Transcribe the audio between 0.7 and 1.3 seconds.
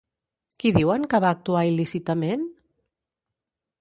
diuen que